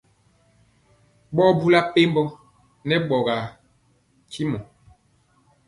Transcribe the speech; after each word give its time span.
Ɓɔ 1.35 1.43
bula 1.59 1.79
mpembɔ 1.87 2.23
nɛ 2.87 2.95
ɓɔgaa 3.07 3.43
ntaŋ. 4.29 4.63